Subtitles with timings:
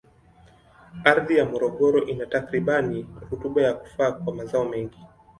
[1.03, 4.99] Ardhi ya Morogoro ina takribani rutuba ya kufaa kwa mazao mengi.